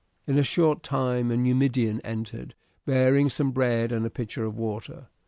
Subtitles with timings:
[0.25, 2.55] In a short time a Numidian entered,
[2.87, 5.09] bearing some bread and a pitcher of water.